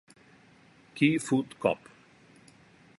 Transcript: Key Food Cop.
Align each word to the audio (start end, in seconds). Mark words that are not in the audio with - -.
Key 0.95 1.19
Food 1.19 1.59
Cop. 1.59 1.77